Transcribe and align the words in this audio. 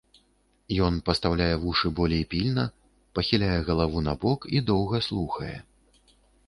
Ён 0.85 0.95
пастаўляе 1.09 1.49
вушы 1.65 1.91
болей 2.01 2.23
пільна, 2.33 2.63
пахіляе 3.19 3.53
галаву 3.69 3.99
набок 4.09 4.51
і 4.59 4.67
доўга 4.73 4.97
слухае. 5.11 5.57